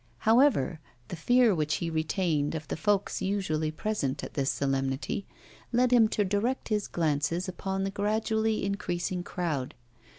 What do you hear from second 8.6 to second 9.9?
increasing crowd.